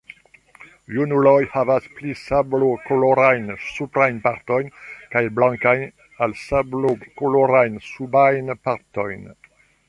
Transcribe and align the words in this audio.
Junuloj 0.93 1.41
havas 1.55 1.89
pli 1.99 2.15
sablokolorajn 2.21 3.45
suprajn 3.65 4.17
partojn 4.23 4.71
kaj 5.17 5.23
blankajn 5.41 5.85
al 6.27 6.35
sablokolorajn 6.47 7.79
subajn 7.91 8.51
partojn. 8.71 9.25